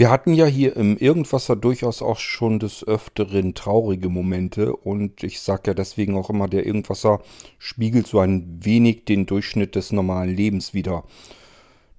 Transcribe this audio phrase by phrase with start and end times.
[0.00, 5.40] Wir hatten ja hier im Irgendwasser durchaus auch schon des Öfteren traurige Momente und ich
[5.42, 7.20] sage ja deswegen auch immer, der Irgendwasser
[7.58, 11.04] spiegelt so ein wenig den Durchschnitt des normalen Lebens wieder.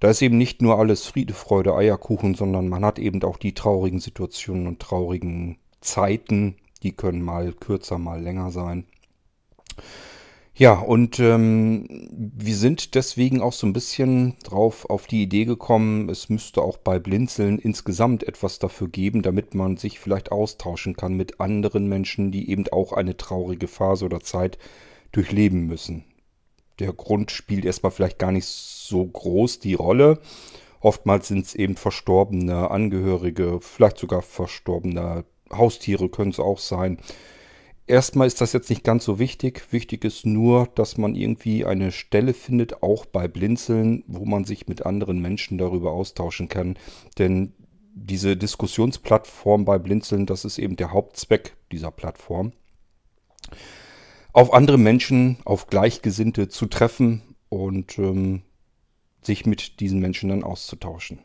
[0.00, 3.54] Da ist eben nicht nur alles Friede, Freude, Eierkuchen, sondern man hat eben auch die
[3.54, 8.84] traurigen Situationen und traurigen Zeiten, die können mal kürzer, mal länger sein.
[10.62, 16.08] Ja, und ähm, wir sind deswegen auch so ein bisschen drauf auf die Idee gekommen,
[16.08, 21.14] es müsste auch bei Blinzeln insgesamt etwas dafür geben, damit man sich vielleicht austauschen kann
[21.14, 24.56] mit anderen Menschen, die eben auch eine traurige Phase oder Zeit
[25.10, 26.04] durchleben müssen.
[26.78, 30.20] Der Grund spielt erstmal vielleicht gar nicht so groß die Rolle.
[30.78, 36.98] Oftmals sind es eben verstorbene Angehörige, vielleicht sogar verstorbene Haustiere können es auch sein
[37.86, 39.72] Erstmal ist das jetzt nicht ganz so wichtig.
[39.72, 44.68] Wichtig ist nur, dass man irgendwie eine Stelle findet, auch bei Blinzeln, wo man sich
[44.68, 46.78] mit anderen Menschen darüber austauschen kann.
[47.18, 47.54] Denn
[47.94, 52.52] diese Diskussionsplattform bei Blinzeln, das ist eben der Hauptzweck dieser Plattform.
[54.32, 58.42] Auf andere Menschen, auf Gleichgesinnte zu treffen und ähm,
[59.20, 61.18] sich mit diesen Menschen dann auszutauschen.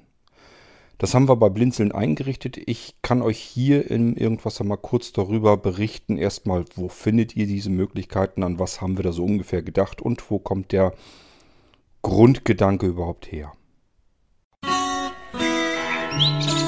[0.97, 2.57] Das haben wir bei Blinzeln eingerichtet.
[2.65, 6.17] Ich kann euch hier in irgendwas mal kurz darüber berichten.
[6.17, 10.31] Erstmal, wo findet ihr diese Möglichkeiten, an was haben wir da so ungefähr gedacht und
[10.31, 10.93] wo kommt der
[12.01, 13.51] Grundgedanke überhaupt her.
[14.63, 16.66] Musik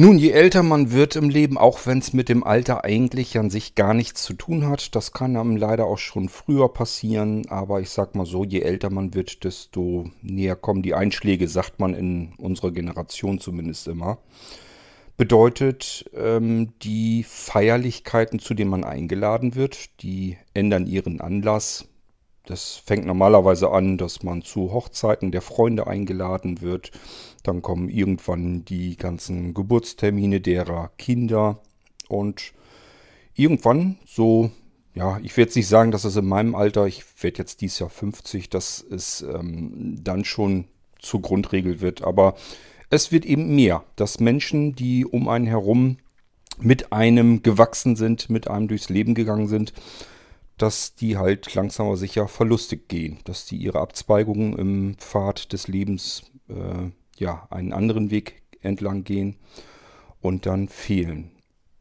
[0.00, 3.50] Nun, je älter man wird im Leben, auch wenn es mit dem Alter eigentlich an
[3.50, 7.82] sich gar nichts zu tun hat, das kann einem leider auch schon früher passieren, aber
[7.82, 11.92] ich sag mal so, je älter man wird, desto näher kommen die Einschläge, sagt man
[11.92, 14.16] in unserer Generation zumindest immer.
[15.18, 21.89] Bedeutet, ähm, die Feierlichkeiten, zu denen man eingeladen wird, die ändern ihren Anlass.
[22.50, 26.90] Das fängt normalerweise an, dass man zu Hochzeiten der Freunde eingeladen wird.
[27.44, 31.60] Dann kommen irgendwann die ganzen Geburtstermine derer Kinder.
[32.08, 32.52] Und
[33.36, 34.50] irgendwann so,
[34.94, 37.78] ja, ich werde jetzt nicht sagen, dass es in meinem Alter, ich werde jetzt dieses
[37.78, 40.64] Jahr 50, dass es ähm, dann schon
[40.98, 42.34] zur Grundregel wird, aber
[42.90, 45.98] es wird eben mehr, dass Menschen, die um einen herum
[46.58, 49.72] mit einem gewachsen sind, mit einem durchs Leben gegangen sind,
[50.62, 55.68] dass die halt langsam aber sicher verlustig gehen, dass die ihre Abzweigungen im Pfad des
[55.68, 59.36] Lebens äh, ja, einen anderen Weg entlang gehen
[60.20, 61.30] und dann fehlen.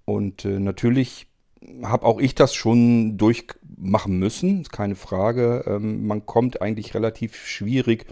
[0.05, 1.27] Und äh, natürlich
[1.83, 5.65] habe auch ich das schon durchmachen müssen, keine Frage.
[5.67, 8.05] Ähm, man kommt eigentlich relativ schwierig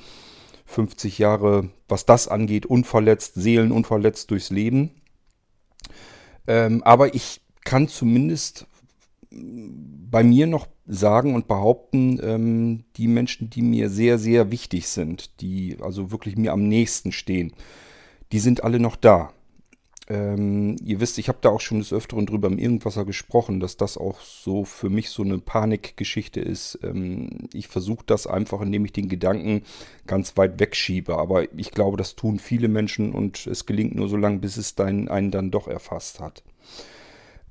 [0.66, 4.92] 50 Jahre, was das angeht, unverletzt, seelenunverletzt durchs Leben.
[6.46, 8.68] Ähm, aber ich kann zumindest
[9.30, 15.42] bei mir noch sagen und behaupten, ähm, die Menschen, die mir sehr, sehr wichtig sind,
[15.42, 17.54] die also wirklich mir am nächsten stehen,
[18.32, 19.34] die sind alle noch da.
[20.10, 23.76] Ähm, ihr wisst, ich habe da auch schon des Öfteren drüber im Irgendwasser gesprochen, dass
[23.76, 26.80] das auch so für mich so eine Panikgeschichte ist.
[26.82, 29.64] Ähm, ich versuche das einfach, indem ich den Gedanken
[30.06, 31.18] ganz weit wegschiebe.
[31.18, 34.76] Aber ich glaube, das tun viele Menschen und es gelingt nur so lange, bis es
[34.76, 36.42] dein, einen dann doch erfasst hat.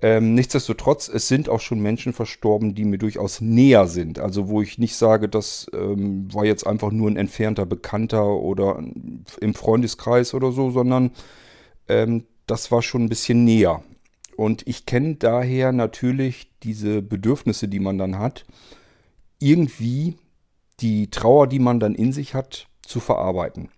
[0.03, 4.19] Ähm, nichtsdestotrotz, es sind auch schon Menschen verstorben, die mir durchaus näher sind.
[4.19, 8.83] Also wo ich nicht sage, das ähm, war jetzt einfach nur ein entfernter Bekannter oder
[9.41, 11.13] im Freundeskreis oder so, sondern
[11.89, 13.83] ähm, das war schon ein bisschen näher.
[14.37, 18.45] Und ich kenne daher natürlich diese Bedürfnisse, die man dann hat,
[19.39, 20.17] irgendwie
[20.81, 23.71] die Trauer, die man dann in sich hat, zu verarbeiten.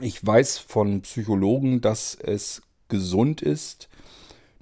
[0.00, 3.89] Ich weiß von Psychologen, dass es gesund ist,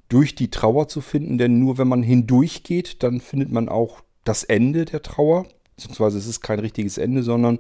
[0.08, 4.44] durch die Trauer zu finden, denn nur wenn man hindurchgeht, dann findet man auch das
[4.44, 5.46] Ende der Trauer,
[5.76, 7.58] beziehungsweise es ist kein richtiges Ende, sondern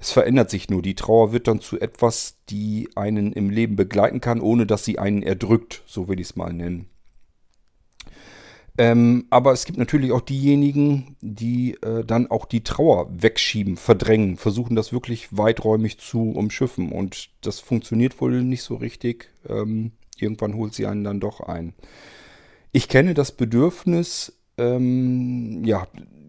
[0.00, 0.82] es verändert sich nur.
[0.82, 4.98] Die Trauer wird dann zu etwas, die einen im Leben begleiten kann, ohne dass sie
[4.98, 6.86] einen erdrückt, so will ich es mal nennen.
[8.80, 14.36] Ähm, aber es gibt natürlich auch diejenigen, die äh, dann auch die Trauer wegschieben, verdrängen,
[14.36, 16.92] versuchen das wirklich weiträumig zu umschiffen.
[16.92, 19.30] Und das funktioniert wohl nicht so richtig.
[19.48, 19.90] Ähm,
[20.22, 21.74] irgendwann holt sie einen dann doch ein.
[22.72, 25.86] Ich kenne das Bedürfnis, ähm, ja,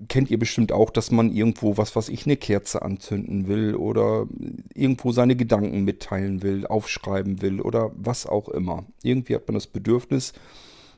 [0.08, 4.28] kennt ihr bestimmt auch, dass man irgendwo, was was ich, eine Kerze anzünden will oder
[4.74, 8.86] irgendwo seine Gedanken mitteilen will, aufschreiben will oder was auch immer.
[9.04, 10.34] Irgendwie hat man das Bedürfnis,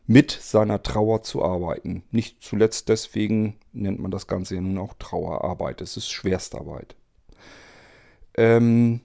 [0.08, 2.04] mit seiner Trauer zu arbeiten.
[2.12, 5.82] Nicht zuletzt deswegen nennt man das Ganze ja nun auch Trauerarbeit.
[5.82, 6.96] Es ist Schwerstarbeit.
[8.36, 9.02] Ähm,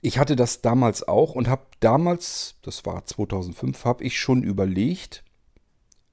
[0.00, 5.24] ich hatte das damals auch und habe damals, das war 2005, habe ich schon überlegt,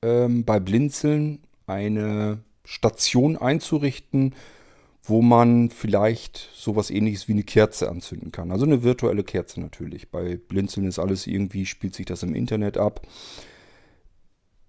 [0.01, 4.35] ähm, bei Blinzeln eine Station einzurichten,
[5.03, 8.51] wo man vielleicht sowas ähnliches wie eine Kerze anzünden kann.
[8.51, 10.09] Also eine virtuelle Kerze natürlich.
[10.09, 13.05] Bei Blinzeln ist alles irgendwie, spielt sich das im Internet ab.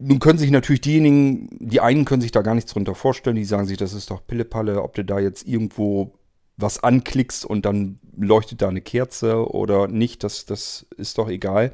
[0.01, 3.45] Nun können sich natürlich diejenigen, die einen können sich da gar nichts drunter vorstellen, die
[3.45, 6.13] sagen sich, das ist doch Pillepalle, ob du da jetzt irgendwo
[6.57, 11.73] was anklickst und dann leuchtet da eine Kerze oder nicht, das, das ist doch egal.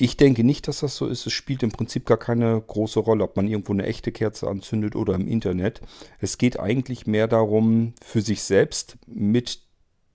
[0.00, 1.26] Ich denke nicht, dass das so ist.
[1.26, 4.94] Es spielt im Prinzip gar keine große Rolle, ob man irgendwo eine echte Kerze anzündet
[4.94, 5.80] oder im Internet.
[6.20, 9.60] Es geht eigentlich mehr darum, für sich selbst mit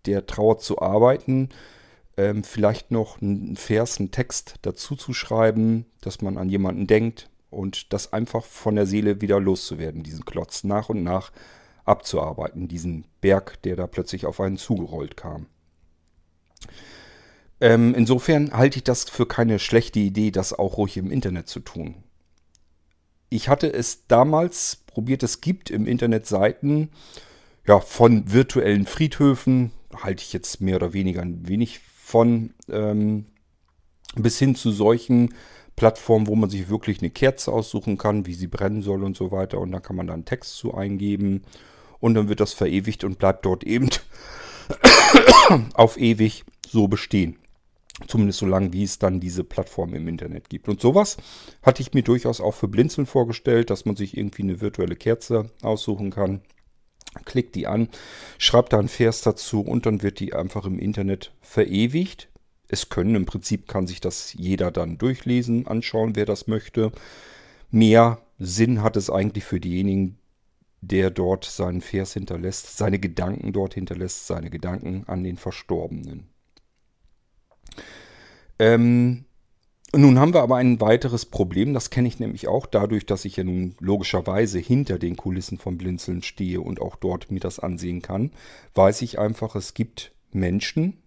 [0.05, 1.49] der Trauer zu arbeiten,
[2.15, 7.29] ähm, vielleicht noch einen Vers, einen Text dazu zu schreiben, dass man an jemanden denkt
[7.49, 11.31] und das einfach von der Seele wieder loszuwerden, diesen Klotz nach und nach
[11.85, 15.47] abzuarbeiten, diesen Berg, der da plötzlich auf einen zugerollt kam.
[17.59, 21.59] Ähm, insofern halte ich das für keine schlechte Idee, das auch ruhig im Internet zu
[21.59, 21.95] tun.
[23.29, 26.89] Ich hatte es damals probiert, es gibt im Internet Seiten
[27.65, 33.25] ja, von virtuellen Friedhöfen, halte ich jetzt mehr oder weniger ein wenig von, ähm,
[34.15, 35.33] bis hin zu solchen
[35.75, 39.31] Plattformen, wo man sich wirklich eine Kerze aussuchen kann, wie sie brennen soll und so
[39.31, 39.59] weiter.
[39.59, 41.43] Und da kann man dann Text zu eingeben
[42.03, 43.87] und dann wird das verewigt und bleibt dort eben
[45.73, 47.37] auf ewig so bestehen.
[48.07, 50.67] Zumindest so lange, wie es dann diese Plattform im Internet gibt.
[50.67, 51.15] Und sowas
[51.61, 55.49] hatte ich mir durchaus auch für Blinzeln vorgestellt, dass man sich irgendwie eine virtuelle Kerze
[55.61, 56.41] aussuchen kann.
[57.23, 57.87] Klickt die an,
[58.37, 62.27] schreibt da einen Vers dazu und dann wird die einfach im Internet verewigt.
[62.67, 66.91] Es können im Prinzip, kann sich das jeder dann durchlesen, anschauen, wer das möchte.
[67.71, 70.17] Mehr Sinn hat es eigentlich für diejenigen,
[70.87, 76.27] der dort seinen Vers hinterlässt, seine Gedanken dort hinterlässt, seine Gedanken an den Verstorbenen.
[78.59, 79.25] Ähm,
[79.95, 83.37] nun haben wir aber ein weiteres Problem, das kenne ich nämlich auch dadurch, dass ich
[83.37, 88.01] ja nun logischerweise hinter den Kulissen vom Blinzeln stehe und auch dort mir das ansehen
[88.01, 88.31] kann,
[88.75, 90.97] weiß ich einfach, es gibt Menschen,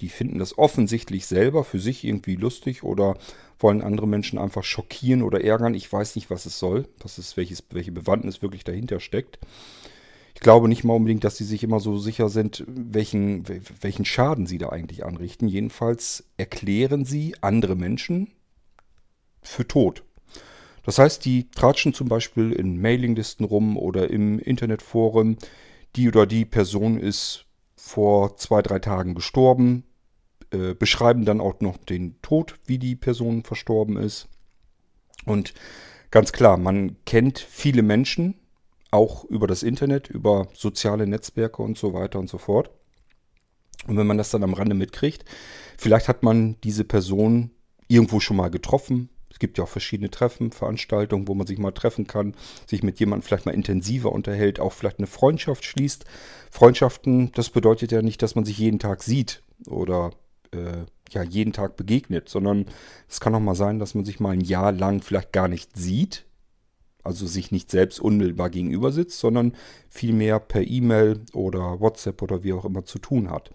[0.00, 3.16] die finden das offensichtlich selber für sich irgendwie lustig oder
[3.58, 5.74] wollen andere Menschen einfach schockieren oder ärgern.
[5.74, 9.38] Ich weiß nicht, was es soll, was ist, welches, welche Bewandtnis wirklich dahinter steckt.
[10.34, 13.44] Ich glaube nicht mal unbedingt, dass sie sich immer so sicher sind, welchen,
[13.80, 15.46] welchen Schaden sie da eigentlich anrichten.
[15.46, 18.32] Jedenfalls erklären sie andere Menschen
[19.42, 20.02] für tot.
[20.82, 25.38] Das heißt, die tratschen zum Beispiel in Mailinglisten rum oder im Internetforum.
[25.96, 27.46] Die oder die Person ist
[27.84, 29.84] vor zwei, drei Tagen gestorben,
[30.50, 34.26] äh, beschreiben dann auch noch den Tod, wie die Person verstorben ist.
[35.26, 35.52] Und
[36.10, 38.40] ganz klar, man kennt viele Menschen,
[38.90, 42.70] auch über das Internet, über soziale Netzwerke und so weiter und so fort.
[43.86, 45.26] Und wenn man das dann am Rande mitkriegt,
[45.76, 47.50] vielleicht hat man diese Person
[47.86, 49.10] irgendwo schon mal getroffen.
[49.34, 52.36] Es gibt ja auch verschiedene Treffen, Veranstaltungen, wo man sich mal treffen kann,
[52.68, 56.04] sich mit jemandem vielleicht mal intensiver unterhält, auch vielleicht eine Freundschaft schließt.
[56.52, 60.12] Freundschaften, das bedeutet ja nicht, dass man sich jeden Tag sieht oder
[60.52, 62.66] äh, ja jeden Tag begegnet, sondern
[63.08, 65.76] es kann auch mal sein, dass man sich mal ein Jahr lang vielleicht gar nicht
[65.76, 66.26] sieht,
[67.02, 69.56] also sich nicht selbst unmittelbar gegenüber sitzt, sondern
[69.88, 73.50] vielmehr per E-Mail oder WhatsApp oder wie auch immer zu tun hat.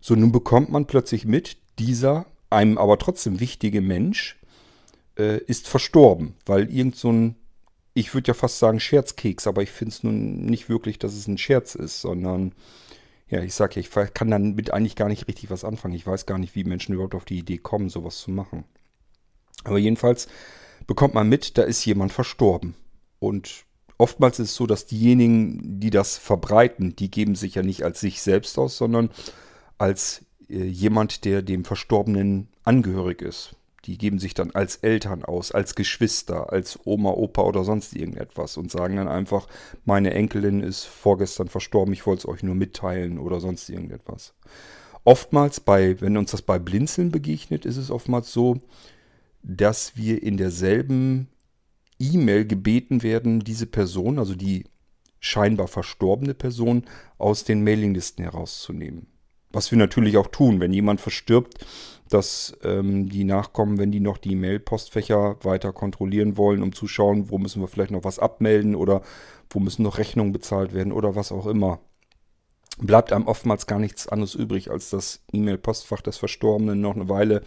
[0.00, 4.37] So, nun bekommt man plötzlich mit, dieser einem aber trotzdem wichtige Mensch
[5.18, 7.36] äh, ist verstorben, weil irgend so ein,
[7.94, 11.26] ich würde ja fast sagen Scherzkeks, aber ich finde es nun nicht wirklich, dass es
[11.26, 12.52] ein Scherz ist, sondern
[13.28, 15.94] ja, ich sage ja, ich kann damit eigentlich gar nicht richtig was anfangen.
[15.94, 18.64] Ich weiß gar nicht, wie Menschen überhaupt auf die Idee kommen, sowas zu machen.
[19.64, 20.28] Aber jedenfalls
[20.86, 22.74] bekommt man mit, da ist jemand verstorben.
[23.18, 23.64] Und
[23.98, 28.00] oftmals ist es so, dass diejenigen, die das verbreiten, die geben sich ja nicht als
[28.00, 29.10] sich selbst aus, sondern
[29.76, 33.56] als äh, jemand, der dem Verstorbenen angehörig ist.
[33.88, 38.58] Die geben sich dann als Eltern aus, als Geschwister, als Oma, Opa oder sonst irgendetwas
[38.58, 39.48] und sagen dann einfach,
[39.86, 44.34] meine Enkelin ist vorgestern verstorben, ich wollte es euch nur mitteilen oder sonst irgendetwas.
[45.04, 48.60] Oftmals bei, wenn uns das bei Blinzeln begegnet, ist es oftmals so,
[49.42, 51.28] dass wir in derselben
[51.98, 54.64] E-Mail gebeten werden, diese Person, also die
[55.18, 56.84] scheinbar verstorbene Person,
[57.16, 59.06] aus den Mailinglisten herauszunehmen.
[59.50, 61.64] Was wir natürlich auch tun, wenn jemand verstirbt,
[62.08, 67.30] dass ähm, die Nachkommen, wenn die noch die Mail-Postfächer weiter kontrollieren wollen, um zu schauen,
[67.30, 69.02] wo müssen wir vielleicht noch was abmelden oder
[69.50, 71.80] wo müssen noch Rechnungen bezahlt werden oder was auch immer.
[72.78, 77.42] Bleibt einem oftmals gar nichts anderes übrig, als das E-Mail-Postfach des Verstorbenen noch eine Weile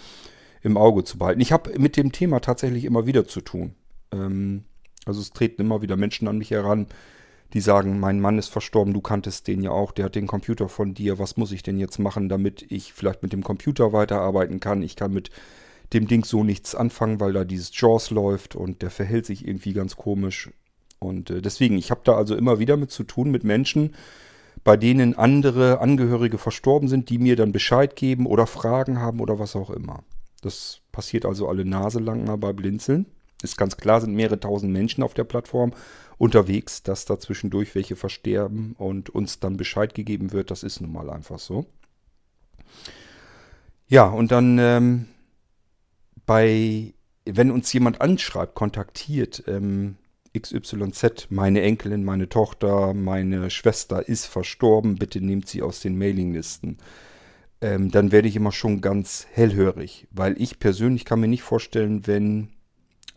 [0.62, 1.42] im Auge zu behalten.
[1.42, 3.76] Ich habe mit dem Thema tatsächlich immer wieder zu tun.
[4.12, 4.66] Ähm,
[5.06, 6.88] also es treten immer wieder Menschen an mich heran,
[7.54, 10.70] die sagen, mein Mann ist verstorben, du kanntest den ja auch, der hat den Computer
[10.70, 14.60] von dir, was muss ich denn jetzt machen, damit ich vielleicht mit dem Computer weiterarbeiten
[14.60, 14.82] kann?
[14.82, 15.32] Ich kann mit
[15.94, 19.74] dem Ding so nichts anfangen, weil da dieses JAWS läuft und der verhält sich irgendwie
[19.74, 20.50] ganz komisch.
[21.00, 23.96] Und äh, deswegen, ich habe da also immer wieder mit zu tun, mit Menschen,
[24.64, 29.40] bei denen andere Angehörige verstorben sind, die mir dann Bescheid geben oder Fragen haben oder
[29.40, 30.04] was auch immer.
[30.42, 33.08] Das passiert also alle Nase lang mal bei Blinzeln.
[33.44, 35.74] Ist ganz klar, sind mehrere tausend Menschen auf der Plattform
[36.18, 40.52] unterwegs, dass da zwischendurch welche versterben und uns dann Bescheid gegeben wird.
[40.52, 41.66] Das ist nun mal einfach so.
[43.88, 45.08] Ja, und dann ähm,
[46.26, 46.94] bei,
[47.26, 49.98] wenn uns jemand anschreibt, kontaktiert, ähm,
[50.38, 56.78] XYZ, meine Enkelin, meine Tochter, meine Schwester ist verstorben, bitte nehmt sie aus den Mailinglisten.
[57.60, 62.08] Ähm, dann werde ich immer schon ganz hellhörig, weil ich persönlich kann mir nicht vorstellen,
[62.08, 62.50] wenn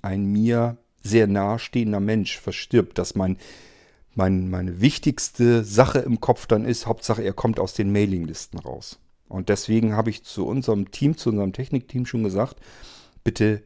[0.05, 3.39] ein mir sehr nahestehender Mensch verstirbt, dass mein,
[4.15, 8.99] mein, meine wichtigste Sache im Kopf dann ist, Hauptsache er kommt aus den Mailinglisten raus.
[9.29, 12.61] Und deswegen habe ich zu unserem Team, zu unserem Technikteam schon gesagt,
[13.25, 13.63] bitte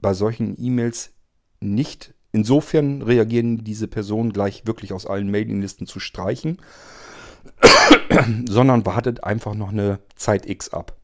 [0.00, 1.10] bei solchen E-Mails
[1.60, 6.58] nicht insofern reagieren diese Personen gleich wirklich aus allen Mailinglisten zu streichen,
[8.48, 10.97] sondern wartet einfach noch eine Zeit X ab.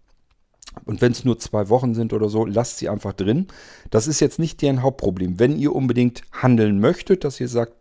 [0.84, 3.46] Und wenn es nur zwei Wochen sind oder so, lasst sie einfach drin.
[3.90, 5.38] Das ist jetzt nicht deren Hauptproblem.
[5.38, 7.74] Wenn ihr unbedingt handeln möchtet, dass ihr sagt,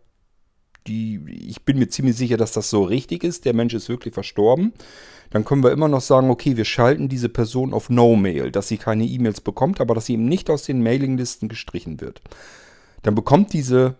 [0.86, 4.14] die, ich bin mir ziemlich sicher, dass das so richtig ist, der Mensch ist wirklich
[4.14, 4.72] verstorben,
[5.30, 8.76] dann können wir immer noch sagen, okay, wir schalten diese Person auf No-Mail, dass sie
[8.76, 12.20] keine E-Mails bekommt, aber dass sie eben nicht aus den Mailinglisten gestrichen wird.
[13.02, 13.96] Dann bekommt diese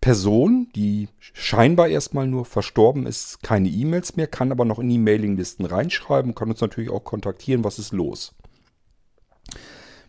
[0.00, 4.98] Person, die scheinbar erstmal nur verstorben ist, keine E-Mails mehr, kann aber noch in die
[4.98, 8.34] Mailinglisten reinschreiben, kann uns natürlich auch kontaktieren, was ist los.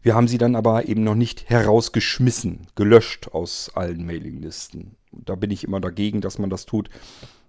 [0.01, 4.95] Wir haben sie dann aber eben noch nicht herausgeschmissen, gelöscht aus allen Mailinglisten.
[5.11, 6.89] Da bin ich immer dagegen, dass man das tut.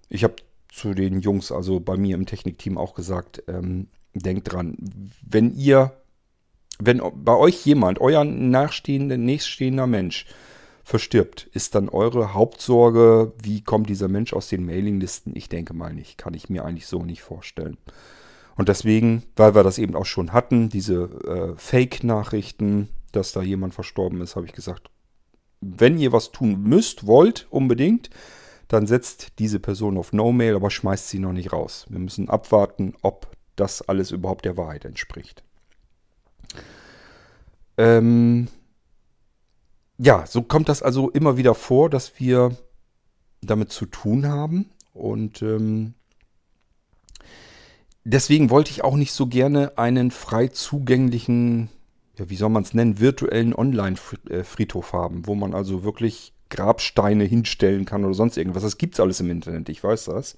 [0.09, 0.35] Ich habe
[0.71, 4.77] zu den Jungs, also bei mir im Technikteam auch gesagt, ähm, denkt dran,
[5.25, 5.93] wenn ihr,
[6.79, 10.25] wenn bei euch jemand, euer nachstehender, nächststehender Mensch,
[10.83, 11.49] verstirbt.
[11.53, 15.35] Ist dann eure Hauptsorge, wie kommt dieser Mensch aus den Mailinglisten?
[15.35, 16.17] Ich denke mal nicht.
[16.17, 17.77] Kann ich mir eigentlich so nicht vorstellen.
[18.55, 23.73] Und deswegen, weil wir das eben auch schon hatten, diese äh, Fake-Nachrichten, dass da jemand
[23.73, 24.89] verstorben ist, habe ich gesagt,
[25.61, 28.09] wenn ihr was tun müsst, wollt, unbedingt,
[28.67, 31.85] dann setzt diese Person auf No-Mail, aber schmeißt sie noch nicht raus.
[31.89, 35.43] Wir müssen abwarten, ob das alles überhaupt der Wahrheit entspricht.
[37.77, 38.47] Ähm,
[39.97, 42.55] ja, so kommt das also immer wieder vor, dass wir
[43.41, 44.69] damit zu tun haben.
[44.93, 45.93] Und ähm,
[48.03, 51.69] deswegen wollte ich auch nicht so gerne einen frei zugänglichen,
[52.17, 57.85] ja, wie soll man es nennen, virtuellen Online-Friedhof haben, wo man also wirklich Grabsteine hinstellen
[57.85, 58.63] kann oder sonst irgendwas.
[58.63, 60.35] Das gibt es alles im Internet, ich weiß das.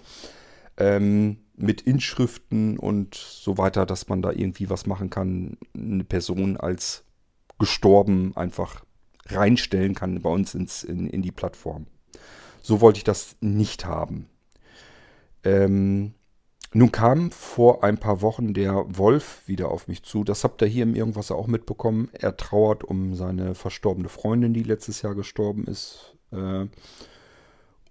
[0.77, 6.57] Ähm, mit Inschriften und so weiter, dass man da irgendwie was machen kann, eine Person
[6.57, 7.05] als
[7.59, 8.83] gestorben einfach
[9.27, 11.87] reinstellen kann bei uns ins, in, in die Plattform.
[12.61, 14.27] So wollte ich das nicht haben.
[15.43, 16.13] Ähm,
[16.73, 20.23] nun kam vor ein paar Wochen der Wolf wieder auf mich zu.
[20.23, 22.09] Das habt ihr hier im Irgendwas auch mitbekommen.
[22.11, 26.17] Er trauert um seine verstorbene Freundin, die letztes Jahr gestorben ist.
[26.31, 26.65] Äh,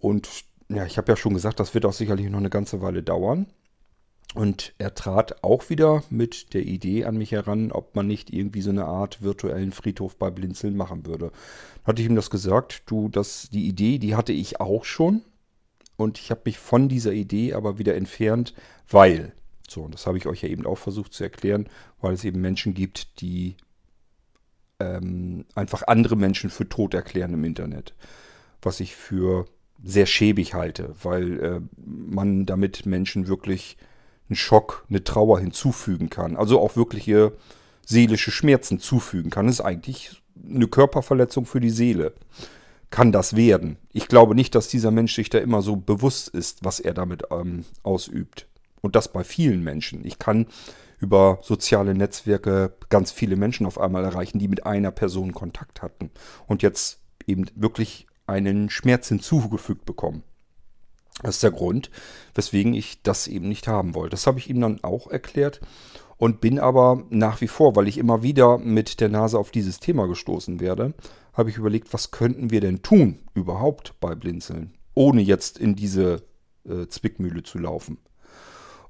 [0.00, 0.28] und
[0.68, 3.46] ja, ich habe ja schon gesagt, das wird auch sicherlich noch eine ganze Weile dauern.
[4.34, 8.62] Und er trat auch wieder mit der Idee an mich heran, ob man nicht irgendwie
[8.62, 11.30] so eine Art virtuellen Friedhof bei Blinzeln machen würde.
[11.84, 15.22] Hatte ich ihm das gesagt, du, das, die Idee, die hatte ich auch schon.
[15.96, 18.54] Und ich habe mich von dieser Idee aber wieder entfernt,
[18.88, 19.32] weil,
[19.68, 21.68] so, und das habe ich euch ja eben auch versucht zu erklären,
[22.00, 23.56] weil es eben Menschen gibt, die
[24.80, 27.94] ähm, einfach andere Menschen für tot erklären im Internet.
[28.62, 29.46] Was ich für
[29.84, 33.76] sehr schäbig halte, weil äh, man damit Menschen wirklich
[34.28, 36.36] einen Schock, eine Trauer hinzufügen kann.
[36.36, 37.32] Also auch wirkliche
[37.86, 39.48] seelische Schmerzen zufügen kann.
[39.48, 42.14] Ist eigentlich eine Körperverletzung für die Seele.
[42.90, 43.76] Kann das werden.
[43.92, 47.24] Ich glaube nicht, dass dieser Mensch sich da immer so bewusst ist, was er damit
[47.30, 48.46] ähm, ausübt.
[48.80, 50.04] Und das bei vielen Menschen.
[50.04, 50.46] Ich kann
[51.00, 56.10] über soziale Netzwerke ganz viele Menschen auf einmal erreichen, die mit einer Person Kontakt hatten
[56.46, 60.22] und jetzt eben wirklich einen Schmerz hinzugefügt bekommen.
[61.22, 61.90] Das ist der Grund,
[62.34, 64.10] weswegen ich das eben nicht haben wollte.
[64.10, 65.60] Das habe ich ihm dann auch erklärt
[66.16, 69.80] und bin aber nach wie vor, weil ich immer wieder mit der Nase auf dieses
[69.80, 70.94] Thema gestoßen werde,
[71.32, 76.22] habe ich überlegt, was könnten wir denn tun überhaupt bei Blinzeln, ohne jetzt in diese
[76.68, 77.98] äh, Zwickmühle zu laufen.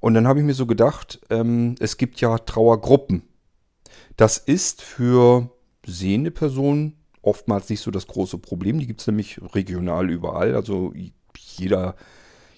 [0.00, 3.22] Und dann habe ich mir so gedacht, ähm, es gibt ja Trauergruppen.
[4.16, 5.50] Das ist für
[5.86, 8.78] sehende Personen oftmals nicht so das große Problem.
[8.78, 10.54] Die gibt es nämlich regional überall.
[10.54, 10.92] Also
[11.58, 11.94] jeder,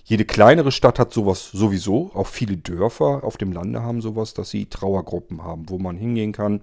[0.04, 2.10] jede kleinere Stadt hat sowas sowieso.
[2.14, 6.32] Auch viele Dörfer auf dem Lande haben sowas, dass sie Trauergruppen haben, wo man hingehen
[6.32, 6.60] kann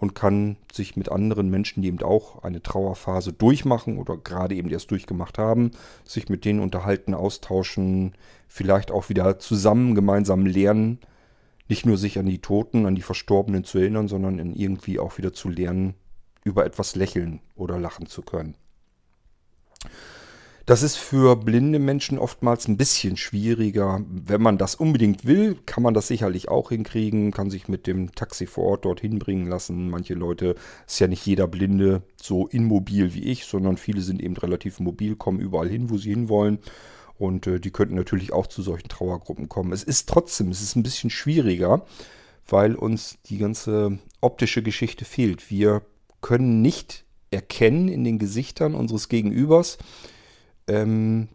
[0.00, 4.70] und kann sich mit anderen Menschen, die eben auch eine Trauerphase durchmachen oder gerade eben
[4.70, 5.72] erst durchgemacht haben,
[6.04, 8.14] sich mit denen unterhalten, austauschen,
[8.48, 10.98] vielleicht auch wieder zusammen gemeinsam lernen,
[11.68, 15.32] nicht nur sich an die Toten, an die Verstorbenen zu erinnern, sondern irgendwie auch wieder
[15.32, 15.94] zu lernen,
[16.44, 18.56] über etwas lächeln oder lachen zu können.
[20.70, 24.04] Das ist für blinde Menschen oftmals ein bisschen schwieriger.
[24.08, 28.14] Wenn man das unbedingt will, kann man das sicherlich auch hinkriegen, kann sich mit dem
[28.14, 29.90] Taxi vor Ort dorthin bringen lassen.
[29.90, 30.54] Manche Leute,
[30.86, 35.16] ist ja nicht jeder Blinde so immobil wie ich, sondern viele sind eben relativ mobil,
[35.16, 36.60] kommen überall hin, wo sie hinwollen.
[37.18, 39.72] Und äh, die könnten natürlich auch zu solchen Trauergruppen kommen.
[39.72, 41.84] Es ist trotzdem, es ist ein bisschen schwieriger,
[42.46, 45.50] weil uns die ganze optische Geschichte fehlt.
[45.50, 45.82] Wir
[46.20, 49.76] können nicht erkennen in den Gesichtern unseres Gegenübers,
[50.66, 51.28] ähm,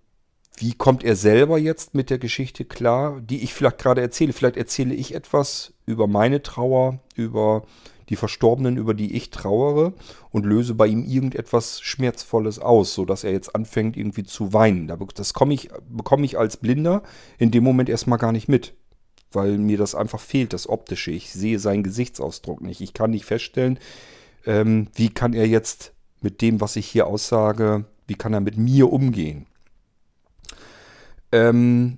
[0.57, 4.33] wie kommt er selber jetzt mit der Geschichte klar, die ich vielleicht gerade erzähle.
[4.33, 7.63] Vielleicht erzähle ich etwas über meine Trauer, über
[8.09, 9.93] die Verstorbenen, über die ich trauere
[10.31, 14.87] und löse bei ihm irgendetwas Schmerzvolles aus, sodass er jetzt anfängt irgendwie zu weinen.
[15.15, 17.03] Das ich, bekomme ich als Blinder
[17.37, 18.75] in dem Moment erstmal gar nicht mit,
[19.31, 21.11] weil mir das einfach fehlt, das Optische.
[21.11, 22.79] Ich sehe seinen Gesichtsausdruck nicht.
[22.79, 23.79] Ich kann nicht feststellen,
[24.45, 28.57] ähm, wie kann er jetzt mit dem, was ich hier aussage, wie kann er mit
[28.57, 29.45] mir umgehen.
[31.31, 31.97] Ähm,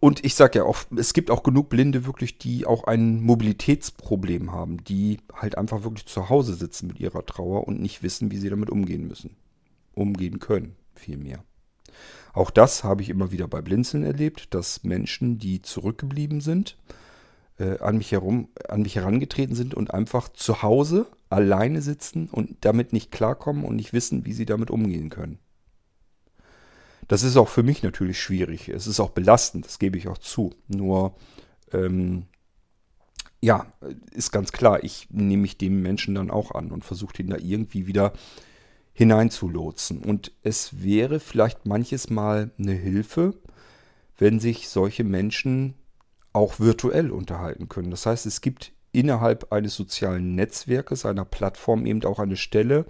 [0.00, 4.50] und ich sage ja auch, es gibt auch genug Blinde wirklich, die auch ein Mobilitätsproblem
[4.50, 8.38] haben, die halt einfach wirklich zu Hause sitzen mit ihrer Trauer und nicht wissen, wie
[8.38, 9.36] sie damit umgehen müssen.
[9.94, 11.44] Umgehen können, vielmehr.
[12.32, 16.76] Auch das habe ich immer wieder bei Blinzeln erlebt, dass Menschen, die zurückgeblieben sind,
[17.58, 22.64] äh, an, mich herum, an mich herangetreten sind und einfach zu Hause alleine sitzen und
[22.64, 25.38] damit nicht klarkommen und nicht wissen, wie sie damit umgehen können.
[27.08, 28.68] Das ist auch für mich natürlich schwierig.
[28.68, 30.54] Es ist auch belastend, das gebe ich auch zu.
[30.68, 31.16] Nur,
[31.72, 32.26] ähm,
[33.40, 33.66] ja,
[34.12, 37.38] ist ganz klar, ich nehme mich dem Menschen dann auch an und versuche ihn da
[37.38, 38.12] irgendwie wieder
[38.92, 40.02] hineinzulotsen.
[40.02, 43.34] Und es wäre vielleicht manches Mal eine Hilfe,
[44.18, 45.74] wenn sich solche Menschen
[46.32, 47.90] auch virtuell unterhalten können.
[47.90, 52.84] Das heißt, es gibt innerhalb eines sozialen Netzwerkes, einer Plattform eben auch eine Stelle,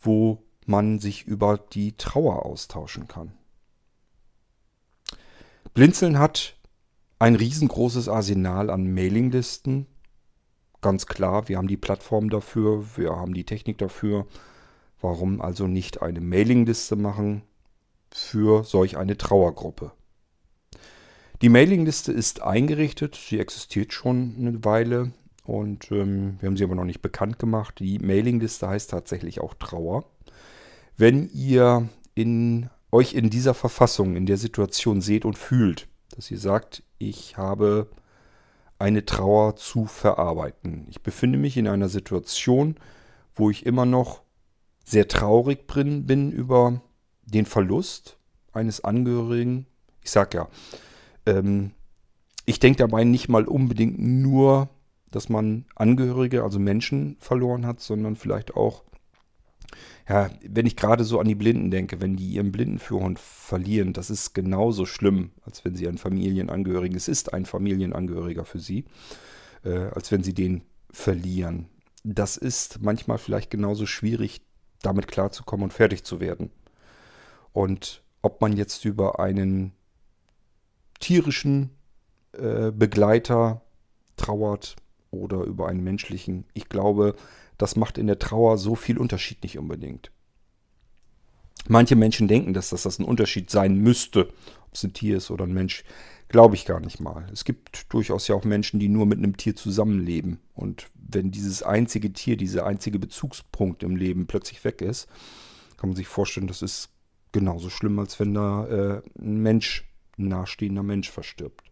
[0.00, 3.32] wo man sich über die Trauer austauschen kann.
[5.74, 6.56] Blinzeln hat
[7.18, 9.86] ein riesengroßes Arsenal an Mailinglisten.
[10.80, 14.26] Ganz klar, wir haben die Plattform dafür, wir haben die Technik dafür.
[15.00, 17.42] Warum also nicht eine Mailingliste machen
[18.10, 19.92] für solch eine Trauergruppe?
[21.40, 25.12] Die Mailingliste ist eingerichtet, sie existiert schon eine Weile
[25.44, 27.78] und ähm, wir haben sie aber noch nicht bekannt gemacht.
[27.78, 30.04] Die Mailingliste heißt tatsächlich auch Trauer.
[30.96, 36.38] Wenn ihr in, euch in dieser Verfassung, in der Situation seht und fühlt, dass ihr
[36.38, 37.88] sagt, ich habe
[38.80, 40.86] eine Trauer zu verarbeiten.
[40.90, 42.76] Ich befinde mich in einer Situation,
[43.36, 44.22] wo ich immer noch
[44.84, 46.82] sehr traurig bin über
[47.24, 48.18] den Verlust
[48.52, 49.66] eines Angehörigen.
[50.02, 50.48] Ich sage ja,
[51.28, 51.72] ähm,
[52.46, 54.70] ich denke dabei nicht mal unbedingt nur,
[55.10, 58.84] dass man Angehörige, also Menschen verloren hat, sondern vielleicht auch,
[60.08, 64.08] ja, wenn ich gerade so an die Blinden denke, wenn die ihren Blindenführhund verlieren, das
[64.08, 68.86] ist genauso schlimm, als wenn sie einen Familienangehörigen, es ist ein Familienangehöriger für sie,
[69.64, 71.66] äh, als wenn sie den verlieren.
[72.04, 74.40] Das ist manchmal vielleicht genauso schwierig,
[74.80, 76.50] damit klarzukommen und fertig zu werden.
[77.52, 79.72] Und ob man jetzt über einen
[80.98, 81.70] tierischen
[82.32, 83.62] äh, Begleiter
[84.16, 84.76] trauert
[85.10, 86.44] oder über einen menschlichen.
[86.54, 87.14] Ich glaube,
[87.56, 90.10] das macht in der Trauer so viel Unterschied nicht unbedingt.
[91.66, 94.28] Manche Menschen denken, dass das, das ein Unterschied sein müsste,
[94.66, 95.84] ob es ein Tier ist oder ein Mensch.
[96.28, 97.26] Glaube ich gar nicht mal.
[97.32, 100.40] Es gibt durchaus ja auch Menschen, die nur mit einem Tier zusammenleben.
[100.54, 105.08] Und wenn dieses einzige Tier, dieser einzige Bezugspunkt im Leben plötzlich weg ist,
[105.78, 106.90] kann man sich vorstellen, das ist
[107.32, 109.87] genauso schlimm, als wenn da äh, ein Mensch
[110.26, 111.70] nahestehender Mensch verstirbt.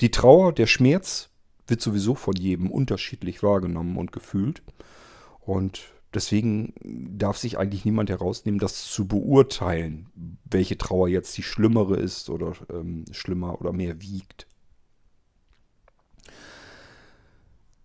[0.00, 1.30] Die Trauer, der Schmerz
[1.66, 4.62] wird sowieso von jedem unterschiedlich wahrgenommen und gefühlt.
[5.40, 5.82] Und
[6.14, 10.08] deswegen darf sich eigentlich niemand herausnehmen, das zu beurteilen,
[10.44, 14.46] welche Trauer jetzt die schlimmere ist oder ähm, schlimmer oder mehr wiegt.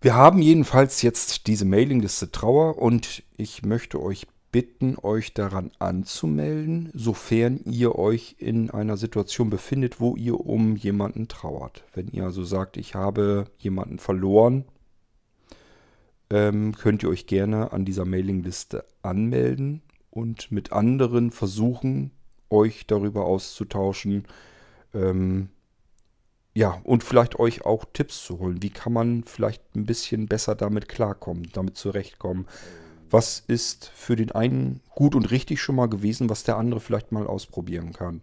[0.00, 6.90] Wir haben jedenfalls jetzt diese Mailingliste Trauer und ich möchte euch bitten, euch daran anzumelden,
[6.94, 11.84] sofern ihr euch in einer Situation befindet, wo ihr um jemanden trauert.
[11.94, 14.66] Wenn ihr also sagt, ich habe jemanden verloren,
[16.30, 22.10] ähm, könnt ihr euch gerne an dieser Mailingliste anmelden und mit anderen versuchen,
[22.50, 24.24] euch darüber auszutauschen.
[24.94, 25.48] Ähm,
[26.54, 28.62] ja, und vielleicht euch auch Tipps zu holen.
[28.62, 32.46] Wie kann man vielleicht ein bisschen besser damit klarkommen, damit zurechtkommen?
[33.12, 37.12] Was ist für den einen gut und richtig schon mal gewesen, was der andere vielleicht
[37.12, 38.22] mal ausprobieren kann?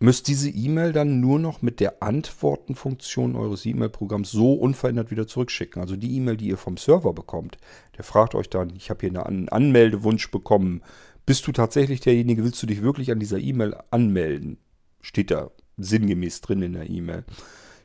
[0.01, 5.81] müsst diese E-Mail dann nur noch mit der Antwortenfunktion eures E-Mail-Programms so unverändert wieder zurückschicken.
[5.81, 7.59] Also die E-Mail, die ihr vom Server bekommt,
[7.97, 10.83] der fragt euch dann, ich habe hier einen Anmeldewunsch bekommen.
[11.27, 14.57] Bist du tatsächlich derjenige, willst du dich wirklich an dieser E-Mail anmelden?
[15.03, 17.25] Steht da sinngemäß drin in der E-Mail.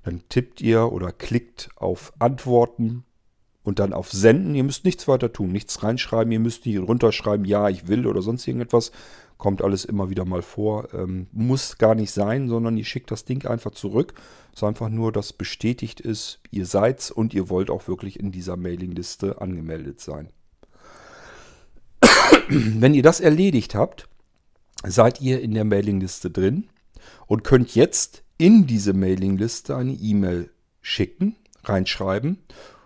[0.03, 3.03] Dann tippt ihr oder klickt auf Antworten
[3.63, 4.55] und dann auf Senden.
[4.55, 6.31] Ihr müsst nichts weiter tun, nichts reinschreiben.
[6.31, 8.91] Ihr müsst nicht runterschreiben, ja, ich will oder sonst irgendetwas.
[9.37, 10.93] Kommt alles immer wieder mal vor.
[10.93, 14.13] Ähm, muss gar nicht sein, sondern ihr schickt das Ding einfach zurück.
[14.51, 18.31] Es ist einfach nur, dass bestätigt ist, ihr seid's und ihr wollt auch wirklich in
[18.31, 20.29] dieser Mailingliste angemeldet sein.
[22.49, 24.07] Wenn ihr das erledigt habt,
[24.85, 26.69] seid ihr in der Mailingliste drin
[27.27, 30.49] und könnt jetzt in diese Mailingliste eine E-Mail
[30.81, 32.37] schicken, reinschreiben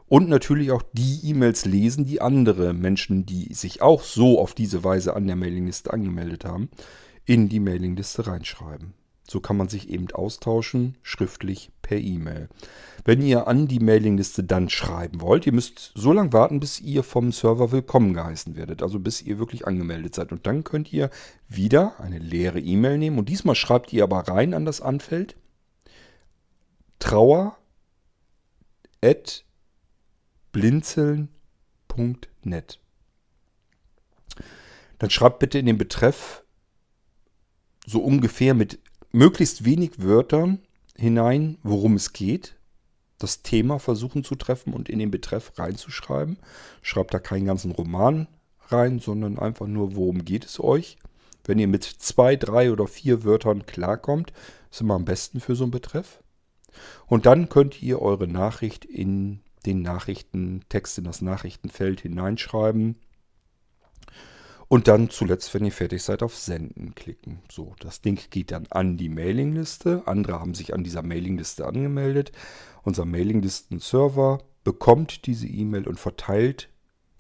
[0.09, 4.83] und natürlich auch die E-Mails lesen, die andere Menschen, die sich auch so auf diese
[4.83, 6.69] Weise an der Mailingliste angemeldet haben,
[7.25, 8.95] in die Mailingliste reinschreiben.
[9.29, 12.49] So kann man sich eben austauschen, schriftlich per E-Mail.
[13.05, 17.03] Wenn ihr an die Mailingliste dann schreiben wollt, ihr müsst so lange warten, bis ihr
[17.03, 20.31] vom Server willkommen geheißen werdet, also bis ihr wirklich angemeldet seid.
[20.31, 21.11] Und dann könnt ihr
[21.47, 25.35] wieder eine leere E-Mail nehmen und diesmal schreibt ihr aber rein an das Anfeld
[26.97, 27.55] Trauer
[29.03, 29.45] at
[30.51, 32.79] blinzeln.net.
[34.97, 36.43] Dann schreibt bitte in den Betreff
[37.85, 38.79] so ungefähr mit
[39.11, 40.59] möglichst wenig Wörtern
[40.95, 42.55] hinein, worum es geht.
[43.17, 46.37] Das Thema versuchen zu treffen und in den Betreff reinzuschreiben.
[46.81, 48.27] Schreibt da keinen ganzen Roman
[48.67, 50.97] rein, sondern einfach nur, worum geht es euch.
[51.45, 54.31] Wenn ihr mit zwei, drei oder vier Wörtern klarkommt,
[54.71, 56.21] ist immer am besten für so einen Betreff.
[57.07, 62.95] Und dann könnt ihr eure Nachricht in den Nachrichtentext in das Nachrichtenfeld hineinschreiben.
[64.67, 67.39] Und dann zuletzt, wenn ihr fertig seid, auf Senden klicken.
[67.51, 70.03] So, das Ding geht dann an die Mailingliste.
[70.05, 72.31] Andere haben sich an dieser Mailingliste angemeldet.
[72.83, 76.69] Unser Mailinglisten-Server bekommt diese E-Mail und verteilt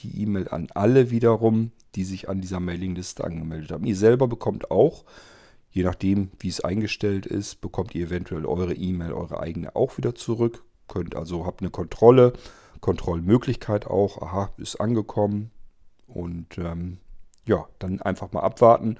[0.01, 3.85] die E-Mail an alle wiederum, die sich an dieser Mailingliste angemeldet haben.
[3.85, 5.03] Ihr selber bekommt auch,
[5.71, 10.13] je nachdem, wie es eingestellt ist, bekommt ihr eventuell eure E-Mail, eure eigene auch wieder
[10.13, 12.33] zurück könnt also, habt eine Kontrolle,
[12.81, 14.21] Kontrollmöglichkeit auch.
[14.21, 15.51] Aha, ist angekommen.
[16.07, 16.97] Und ähm,
[17.45, 18.97] ja, dann einfach mal abwarten,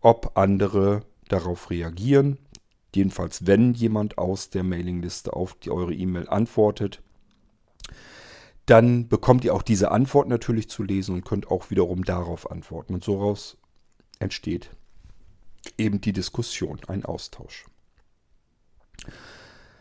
[0.00, 2.38] ob andere darauf reagieren.
[2.94, 7.02] Jedenfalls, wenn jemand aus der Mailingliste auf die, eure E-Mail antwortet,
[8.64, 12.94] dann bekommt ihr auch diese Antwort natürlich zu lesen und könnt auch wiederum darauf antworten.
[12.94, 13.58] Und so raus
[14.18, 14.70] entsteht
[15.78, 17.66] eben die Diskussion, ein Austausch.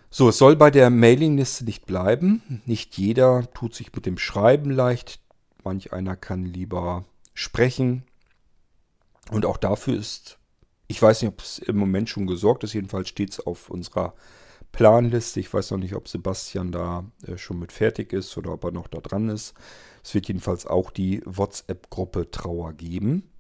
[0.10, 2.62] So, es soll bei der Mailingliste nicht bleiben.
[2.66, 5.20] Nicht jeder tut sich mit dem Schreiben leicht.
[5.64, 8.04] Manch einer kann lieber sprechen.
[9.32, 10.38] Und auch dafür ist,
[10.88, 12.74] ich weiß nicht, ob es im Moment schon gesorgt ist.
[12.74, 14.14] Jedenfalls steht es auf unserer
[14.72, 15.40] Planliste.
[15.40, 18.72] Ich weiß noch nicht, ob Sebastian da äh, schon mit fertig ist oder ob er
[18.72, 19.54] noch da dran ist.
[20.04, 23.32] Es wird jedenfalls auch die WhatsApp-Gruppe Trauer geben.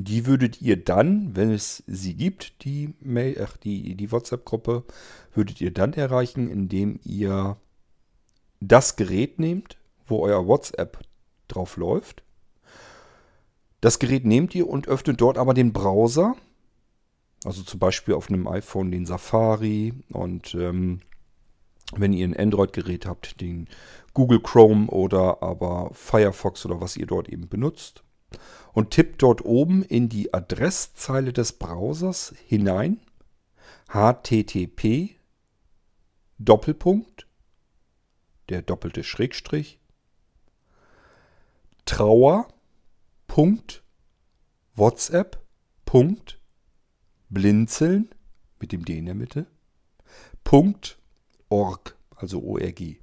[0.00, 4.84] Die würdet ihr dann, wenn es sie gibt, die Mail, ach, die, die WhatsApp-Gruppe,
[5.34, 7.56] würdet ihr dann erreichen, indem ihr
[8.60, 11.00] das Gerät nehmt, wo euer WhatsApp
[11.48, 12.22] drauf läuft.
[13.80, 16.36] Das Gerät nehmt ihr und öffnet dort aber den Browser.
[17.44, 21.00] Also zum Beispiel auf einem iPhone den Safari und ähm,
[21.96, 23.66] wenn ihr ein Android-Gerät habt, den
[24.14, 28.04] Google Chrome oder aber Firefox oder was ihr dort eben benutzt.
[28.72, 33.00] Und tippt dort oben in die Adresszeile des Browsers hinein
[33.88, 35.16] http
[36.38, 37.26] Doppelpunkt,
[38.48, 39.80] der doppelte Schrägstrich,
[41.84, 42.46] Trauer,
[43.26, 43.82] Punkt,
[44.76, 45.42] WhatsApp,
[45.84, 46.40] Punkt,
[47.28, 48.14] Blinzeln,
[48.60, 49.46] mit dem D in der Mitte,
[51.48, 52.96] org, also ORG.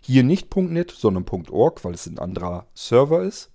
[0.00, 3.50] Hier nicht .net, sondern .org, weil es ein anderer Server ist.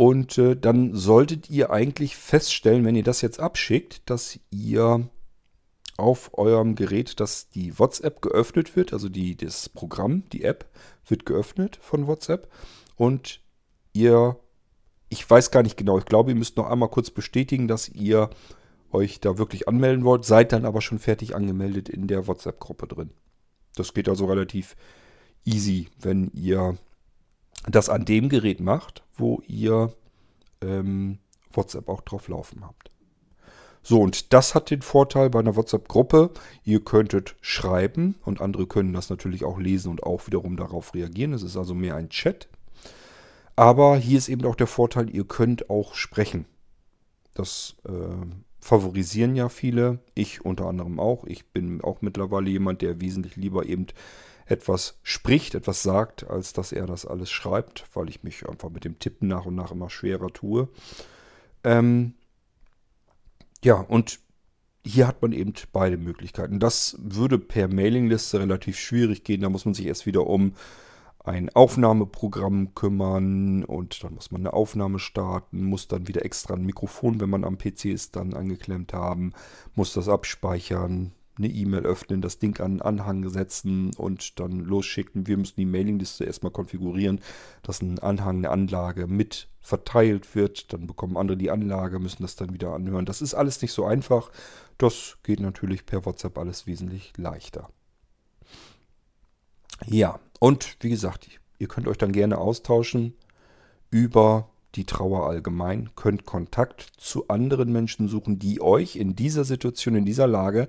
[0.00, 5.10] Und äh, dann solltet ihr eigentlich feststellen, wenn ihr das jetzt abschickt, dass ihr
[5.98, 10.70] auf eurem Gerät, dass die WhatsApp geöffnet wird, also die, das Programm, die App
[11.06, 12.50] wird geöffnet von WhatsApp
[12.96, 13.42] und
[13.92, 14.38] ihr,
[15.10, 18.30] ich weiß gar nicht genau, ich glaube, ihr müsst noch einmal kurz bestätigen, dass ihr
[18.92, 23.10] euch da wirklich anmelden wollt, seid dann aber schon fertig angemeldet in der WhatsApp-Gruppe drin.
[23.76, 24.76] Das geht also relativ
[25.44, 26.78] easy, wenn ihr
[27.68, 29.92] das an dem Gerät macht, wo ihr
[30.62, 31.18] ähm,
[31.52, 32.90] WhatsApp auch drauf laufen habt.
[33.82, 36.30] So, und das hat den Vorteil bei einer WhatsApp-Gruppe,
[36.64, 41.32] ihr könntet schreiben und andere können das natürlich auch lesen und auch wiederum darauf reagieren.
[41.32, 42.48] Es ist also mehr ein Chat.
[43.56, 46.44] Aber hier ist eben auch der Vorteil, ihr könnt auch sprechen.
[47.34, 48.26] Das äh,
[48.60, 51.24] favorisieren ja viele, ich unter anderem auch.
[51.24, 53.86] Ich bin auch mittlerweile jemand, der wesentlich lieber eben
[54.50, 58.84] etwas spricht, etwas sagt, als dass er das alles schreibt, weil ich mich einfach mit
[58.84, 60.68] dem Tippen nach und nach immer schwerer tue.
[61.62, 62.14] Ähm,
[63.62, 64.18] ja, und
[64.84, 66.58] hier hat man eben beide Möglichkeiten.
[66.58, 69.42] Das würde per Mailingliste relativ schwierig gehen.
[69.42, 70.54] Da muss man sich erst wieder um
[71.22, 76.64] ein Aufnahmeprogramm kümmern und dann muss man eine Aufnahme starten, muss dann wieder extra ein
[76.64, 79.34] Mikrofon, wenn man am PC ist, dann angeklemmt haben,
[79.74, 85.26] muss das abspeichern, eine E-Mail öffnen, das Ding an Anhang setzen und dann losschicken.
[85.26, 87.20] Wir müssen die Mailingliste erstmal konfigurieren,
[87.62, 90.72] dass ein Anhang, eine Anlage mit verteilt wird.
[90.72, 93.06] Dann bekommen andere die Anlage, müssen das dann wieder anhören.
[93.06, 94.30] Das ist alles nicht so einfach.
[94.78, 97.70] Das geht natürlich per WhatsApp alles wesentlich leichter.
[99.86, 103.14] Ja, und wie gesagt, ihr könnt euch dann gerne austauschen
[103.90, 109.96] über die Trauer allgemein, könnt Kontakt zu anderen Menschen suchen, die euch in dieser Situation,
[109.96, 110.68] in dieser Lage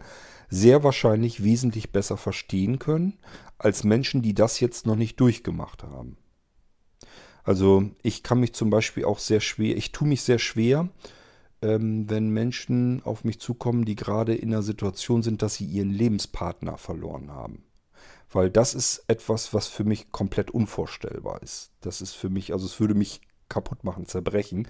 [0.49, 3.17] sehr wahrscheinlich wesentlich besser verstehen können,
[3.57, 6.17] als Menschen, die das jetzt noch nicht durchgemacht haben.
[7.43, 10.89] Also ich kann mich zum Beispiel auch sehr schwer, ich tue mich sehr schwer,
[11.61, 15.91] ähm, wenn Menschen auf mich zukommen, die gerade in einer Situation sind, dass sie ihren
[15.91, 17.63] Lebenspartner verloren haben.
[18.31, 21.71] Weil das ist etwas, was für mich komplett unvorstellbar ist.
[21.81, 24.67] Das ist für mich, also es würde mich kaputt machen, zerbrechen.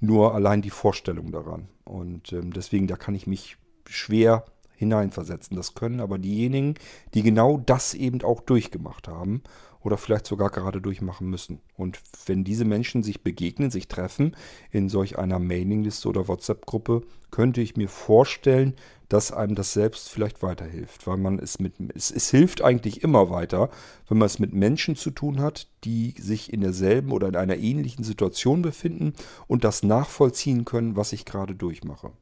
[0.00, 1.68] Nur allein die Vorstellung daran.
[1.84, 3.56] Und ähm, deswegen, da kann ich mich
[3.88, 4.44] schwer
[4.76, 5.56] hineinversetzen.
[5.56, 6.74] Das können aber diejenigen,
[7.14, 9.42] die genau das eben auch durchgemacht haben
[9.84, 11.60] oder vielleicht sogar gerade durchmachen müssen.
[11.76, 14.34] Und wenn diese Menschen sich begegnen, sich treffen
[14.70, 18.74] in solch einer Mailingliste oder WhatsApp-Gruppe, könnte ich mir vorstellen,
[19.08, 23.30] dass einem das selbst vielleicht weiterhilft, weil man es mit es, es hilft eigentlich immer
[23.30, 23.68] weiter,
[24.08, 27.56] wenn man es mit Menschen zu tun hat, die sich in derselben oder in einer
[27.56, 29.12] ähnlichen Situation befinden
[29.46, 32.12] und das nachvollziehen können, was ich gerade durchmache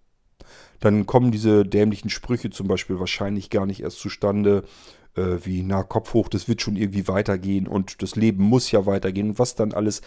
[0.80, 4.64] dann kommen diese dämlichen Sprüche zum Beispiel wahrscheinlich gar nicht erst zustande,
[5.16, 8.86] äh, wie, na, Kopf hoch, das wird schon irgendwie weitergehen und das Leben muss ja
[8.86, 10.02] weitergehen und was dann alles.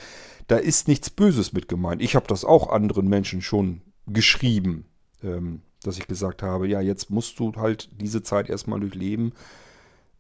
[0.47, 2.01] Da ist nichts Böses mit gemeint.
[2.01, 4.85] Ich habe das auch anderen Menschen schon geschrieben,
[5.23, 9.33] ähm, dass ich gesagt habe, ja, jetzt musst du halt diese Zeit erstmal durchleben.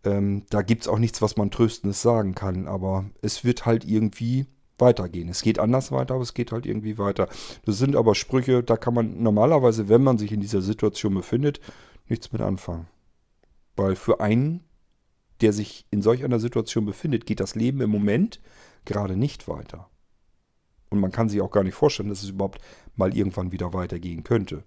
[0.03, 3.85] Ähm, da gibt es auch nichts, was man Tröstendes sagen kann, aber es wird halt
[3.85, 4.45] irgendwie
[4.77, 5.29] weitergehen.
[5.29, 7.27] Es geht anders weiter, aber es geht halt irgendwie weiter.
[7.65, 11.59] Das sind aber Sprüche, da kann man normalerweise, wenn man sich in dieser Situation befindet,
[12.07, 12.87] nichts mit anfangen.
[13.75, 14.63] Weil für einen,
[15.41, 18.41] der sich in solch einer Situation befindet, geht das Leben im Moment
[18.85, 19.89] gerade nicht weiter.
[20.89, 22.59] Und man kann sich auch gar nicht vorstellen, dass es überhaupt
[22.95, 24.63] mal irgendwann wieder weitergehen könnte.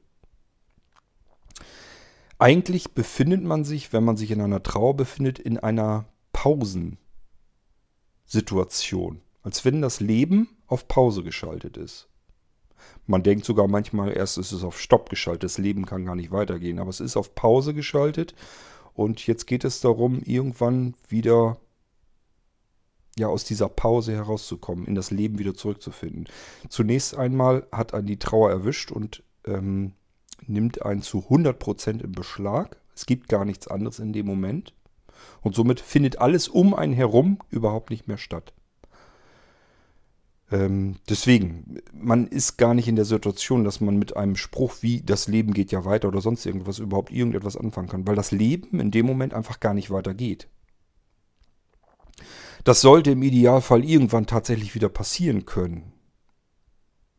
[2.38, 9.20] Eigentlich befindet man sich, wenn man sich in einer Trauer befindet, in einer Pausensituation.
[9.42, 12.08] Als wenn das Leben auf Pause geschaltet ist.
[13.06, 16.30] Man denkt sogar manchmal, erst ist es auf Stopp geschaltet, das Leben kann gar nicht
[16.30, 18.34] weitergehen, aber es ist auf Pause geschaltet
[18.98, 21.58] und jetzt geht es darum, irgendwann wieder
[23.16, 26.26] ja aus dieser Pause herauszukommen, in das Leben wieder zurückzufinden.
[26.68, 29.92] Zunächst einmal hat einen die Trauer erwischt und ähm,
[30.48, 32.80] nimmt einen zu 100% im Beschlag.
[32.92, 34.74] Es gibt gar nichts anderes in dem Moment.
[35.42, 38.52] Und somit findet alles um einen herum überhaupt nicht mehr statt.
[40.50, 45.02] Ähm, deswegen, man ist gar nicht in der Situation, dass man mit einem Spruch wie
[45.02, 48.80] das Leben geht ja weiter oder sonst irgendwas überhaupt irgendetwas anfangen kann, weil das Leben
[48.80, 50.48] in dem Moment einfach gar nicht weitergeht.
[52.64, 55.92] Das sollte im Idealfall irgendwann tatsächlich wieder passieren können.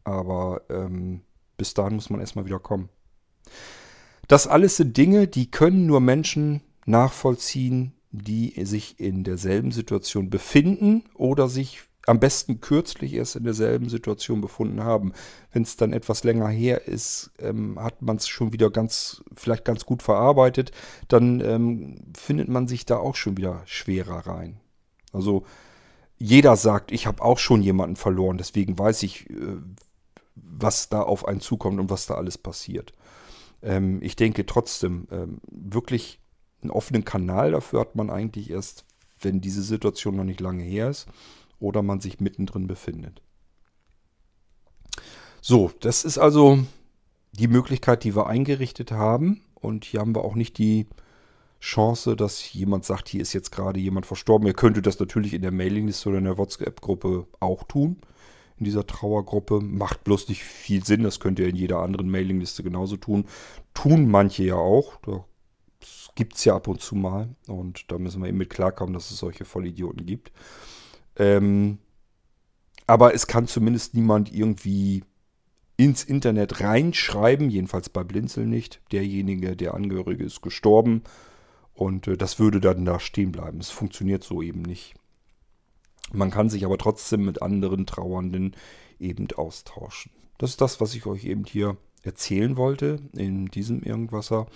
[0.03, 1.21] Aber ähm,
[1.57, 2.89] bis dahin muss man erstmal wieder kommen.
[4.27, 11.03] Das alles sind Dinge, die können nur Menschen nachvollziehen, die sich in derselben Situation befinden
[11.13, 15.13] oder sich am besten kürzlich erst in derselben Situation befunden haben.
[15.51, 19.63] Wenn es dann etwas länger her ist, ähm, hat man es schon wieder ganz, vielleicht
[19.63, 20.71] ganz gut verarbeitet,
[21.07, 24.59] dann ähm, findet man sich da auch schon wieder schwerer rein.
[25.13, 25.45] Also
[26.17, 29.57] jeder sagt, ich habe auch schon jemanden verloren, deswegen weiß ich, äh,
[30.35, 32.91] was da auf einen zukommt und was da alles passiert.
[33.61, 36.19] Ähm, ich denke trotzdem, ähm, wirklich
[36.63, 38.83] einen offenen Kanal dafür hat man eigentlich erst,
[39.21, 41.07] wenn diese Situation noch nicht lange her ist
[41.59, 43.21] oder man sich mittendrin befindet.
[45.41, 46.59] So, das ist also
[47.31, 49.41] die Möglichkeit, die wir eingerichtet haben.
[49.55, 50.87] Und hier haben wir auch nicht die
[51.59, 54.47] Chance, dass jemand sagt, hier ist jetzt gerade jemand verstorben.
[54.47, 57.97] Er könnte das natürlich in der Mailingliste oder in der WhatsApp-Gruppe auch tun.
[58.57, 59.59] In dieser Trauergruppe.
[59.61, 61.03] Macht bloß nicht viel Sinn.
[61.03, 63.25] Das könnt ihr in jeder anderen Mailingliste genauso tun.
[63.73, 64.97] Tun manche ja auch.
[65.01, 67.35] Das gibt es ja ab und zu mal.
[67.47, 70.31] Und da müssen wir eben mit klarkommen, dass es solche Vollidioten gibt.
[71.19, 71.77] Ähm,
[72.87, 75.03] aber es kann zumindest niemand irgendwie
[75.77, 78.81] ins Internet reinschreiben, jedenfalls bei Blinzeln nicht.
[78.91, 81.03] Derjenige, der Angehörige ist gestorben
[81.73, 83.59] und äh, das würde dann da stehen bleiben.
[83.59, 84.95] Es funktioniert so eben nicht.
[86.11, 88.55] Man kann sich aber trotzdem mit anderen Trauernden
[88.99, 90.11] eben austauschen.
[90.37, 94.47] Das ist das, was ich euch eben hier erzählen wollte in diesem Irgendwasser.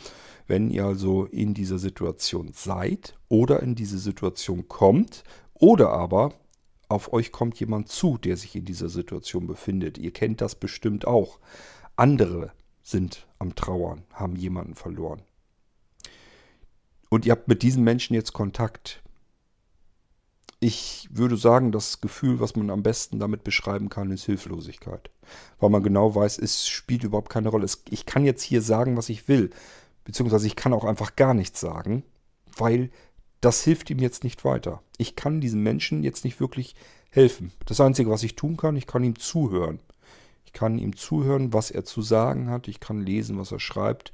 [0.47, 5.23] Wenn ihr also in dieser Situation seid oder in diese Situation kommt
[5.53, 6.33] oder aber
[6.93, 9.97] auf euch kommt jemand zu, der sich in dieser Situation befindet.
[9.97, 11.39] Ihr kennt das bestimmt auch.
[11.95, 12.51] Andere
[12.81, 15.21] sind am Trauern, haben jemanden verloren.
[17.09, 19.03] Und ihr habt mit diesen Menschen jetzt Kontakt.
[20.59, 25.09] Ich würde sagen, das Gefühl, was man am besten damit beschreiben kann, ist Hilflosigkeit.
[25.59, 27.67] Weil man genau weiß, es spielt überhaupt keine Rolle.
[27.89, 29.49] Ich kann jetzt hier sagen, was ich will.
[30.05, 32.03] Beziehungsweise ich kann auch einfach gar nichts sagen,
[32.57, 32.89] weil
[33.43, 34.81] das hilft ihm jetzt nicht weiter.
[34.97, 36.75] Ich kann diesem Menschen jetzt nicht wirklich
[37.09, 37.51] helfen.
[37.65, 39.79] Das Einzige, was ich tun kann, ich kann ihm zuhören.
[40.45, 42.67] Ich kann ihm zuhören, was er zu sagen hat.
[42.67, 44.13] Ich kann lesen, was er schreibt.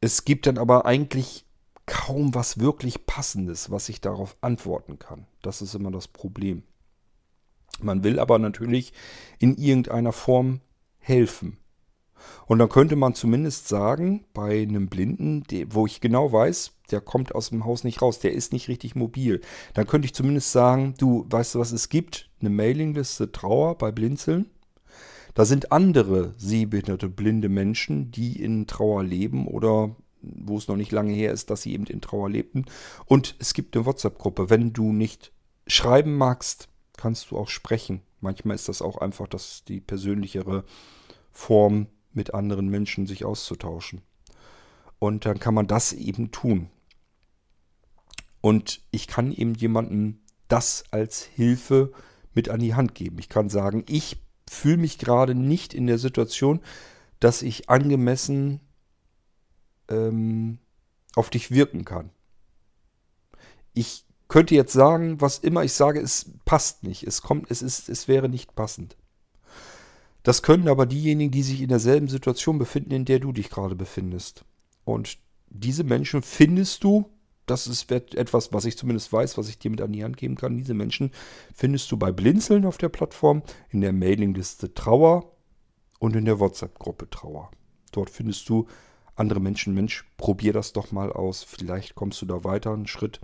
[0.00, 1.46] Es gibt dann aber eigentlich
[1.86, 5.26] kaum was wirklich Passendes, was ich darauf antworten kann.
[5.40, 6.64] Das ist immer das Problem.
[7.80, 8.92] Man will aber natürlich
[9.38, 10.60] in irgendeiner Form
[10.98, 11.56] helfen.
[12.46, 17.34] Und dann könnte man zumindest sagen, bei einem Blinden, wo ich genau weiß, der kommt
[17.34, 19.40] aus dem Haus nicht raus, der ist nicht richtig mobil,
[19.74, 22.30] dann könnte ich zumindest sagen, du weißt du, was es gibt?
[22.40, 24.50] Eine Mailingliste Trauer bei Blinzeln.
[25.34, 30.92] Da sind andere sehbehinderte, blinde Menschen, die in Trauer leben oder wo es noch nicht
[30.92, 32.66] lange her ist, dass sie eben in Trauer lebten.
[33.06, 34.50] Und es gibt eine WhatsApp-Gruppe.
[34.50, 35.32] Wenn du nicht
[35.66, 38.02] schreiben magst, kannst du auch sprechen.
[38.20, 40.64] Manchmal ist das auch einfach das die persönlichere
[41.32, 44.02] Form mit anderen Menschen sich auszutauschen.
[44.98, 46.68] Und dann kann man das eben tun.
[48.42, 51.92] Und ich kann eben jemandem das als Hilfe
[52.34, 53.18] mit an die Hand geben.
[53.18, 54.18] Ich kann sagen, ich
[54.50, 56.60] fühle mich gerade nicht in der Situation,
[57.20, 58.60] dass ich angemessen
[59.88, 60.58] ähm,
[61.14, 62.10] auf dich wirken kann.
[63.74, 67.06] Ich könnte jetzt sagen, was immer ich sage, es passt nicht.
[67.06, 68.96] Es kommt, es ist, es wäre nicht passend.
[70.24, 73.76] Das können aber diejenigen, die sich in derselben Situation befinden, in der du dich gerade
[73.76, 74.44] befindest.
[74.84, 77.08] Und diese Menschen findest du,
[77.46, 80.36] das ist etwas, was ich zumindest weiß, was ich dir mit an die Hand geben
[80.36, 80.56] kann.
[80.56, 81.10] Diese Menschen
[81.54, 85.32] findest du bei Blinzeln auf der Plattform, in der Mailingliste Trauer
[85.98, 87.50] und in der WhatsApp-Gruppe Trauer.
[87.90, 88.66] Dort findest du
[89.14, 89.74] andere Menschen.
[89.74, 91.42] Mensch, probier das doch mal aus.
[91.42, 93.20] Vielleicht kommst du da weiter einen Schritt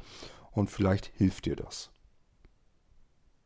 [0.53, 1.91] und vielleicht hilft dir das.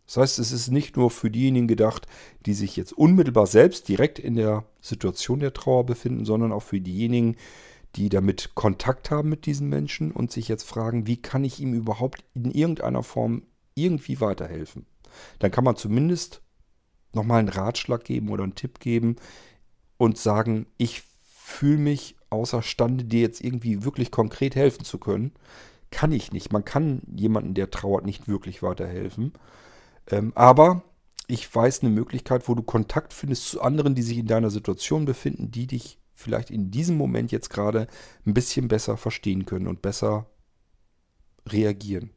[0.07, 2.07] Das heißt, es ist nicht nur für diejenigen gedacht,
[2.45, 6.81] die sich jetzt unmittelbar selbst direkt in der Situation der Trauer befinden, sondern auch für
[6.81, 7.39] diejenigen, die
[7.94, 12.24] damit Kontakt haben mit diesen Menschen und sich jetzt fragen, wie kann ich ihm überhaupt
[12.34, 13.43] in irgendeiner Form
[13.74, 14.86] irgendwie weiterhelfen.
[15.38, 16.43] Dann kann man zumindest
[17.12, 19.16] nochmal einen Ratschlag geben oder einen Tipp geben
[19.99, 21.03] und sagen, ich
[21.34, 25.32] fühle mich außerstande, dir jetzt irgendwie wirklich konkret helfen zu können.
[25.90, 26.53] Kann ich nicht.
[26.53, 29.34] Man kann jemanden, der trauert, nicht wirklich weiterhelfen.
[30.11, 30.82] Ähm, aber
[31.28, 35.05] ich weiß eine Möglichkeit, wo du Kontakt findest zu anderen, die sich in deiner Situation
[35.05, 37.87] befinden, die dich vielleicht in diesem Moment jetzt gerade
[38.27, 40.27] ein bisschen besser verstehen können und besser
[41.47, 42.11] reagieren.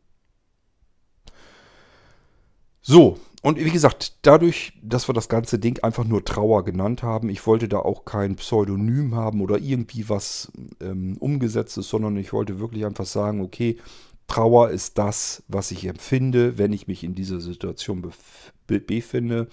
[2.82, 7.30] So, Und wie gesagt, dadurch, dass wir das ganze Ding einfach nur Trauer genannt haben,
[7.30, 10.52] ich wollte da auch kein Pseudonym haben oder irgendwie was
[10.82, 13.78] ähm, umgesetztes, sondern ich wollte wirklich einfach sagen, okay,
[14.26, 19.48] Trauer ist das, was ich empfinde, wenn ich mich in dieser Situation bef befinde.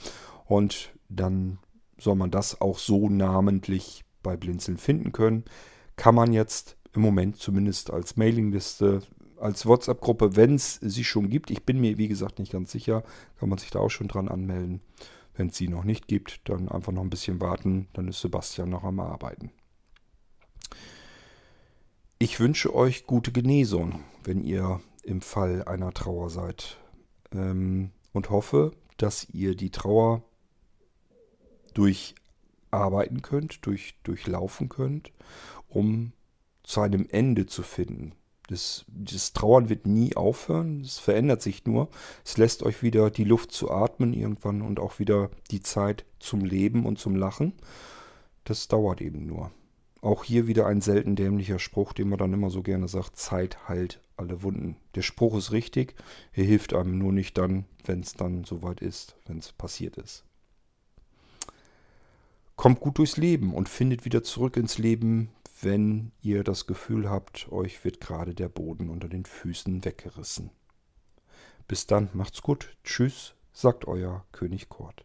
[0.47, 1.59] Und dann
[1.99, 5.45] soll man das auch so namentlich bei Blinzeln finden können.
[5.97, 9.03] Kann man jetzt im Moment zumindest als Mailingliste
[9.43, 11.51] als WhatsApp-Gruppe, wenn es sie schon gibt.
[11.51, 13.03] Ich bin mir, wie gesagt, nicht ganz sicher.
[13.41, 14.81] Kann man sich da auch schon dran anmelden.
[15.35, 17.89] Wenn es sie noch nicht gibt, dann einfach noch ein bisschen warten.
[17.93, 19.51] Dann ist Sebastian noch am Arbeiten.
[22.21, 26.79] Ich wünsche euch gute Genesung, wenn ihr im Fall einer Trauer seid.
[27.33, 30.23] Ähm, und hoffe, dass ihr die Trauer
[32.73, 35.13] durcharbeiten könnt, durch, durchlaufen könnt,
[35.69, 36.13] um
[36.63, 38.13] zu einem Ende zu finden.
[38.49, 41.89] Das, das Trauern wird nie aufhören, es verändert sich nur.
[42.25, 46.41] Es lässt euch wieder die Luft zu atmen irgendwann und auch wieder die Zeit zum
[46.41, 47.55] Leben und zum Lachen.
[48.45, 49.53] Das dauert eben nur.
[50.01, 53.69] Auch hier wieder ein selten dämlicher Spruch, den man dann immer so gerne sagt, Zeit
[53.69, 54.77] heilt alle Wunden.
[54.97, 55.95] Der Spruch ist richtig,
[56.33, 60.25] er hilft einem nur nicht dann, wenn es dann soweit ist, wenn es passiert ist.
[62.63, 65.33] Kommt gut durchs Leben und findet wieder zurück ins Leben,
[65.63, 70.53] wenn ihr das Gefühl habt, euch wird gerade der Boden unter den Füßen weggerissen.
[71.67, 72.77] Bis dann, macht's gut.
[72.85, 75.05] Tschüss, sagt euer König Kort.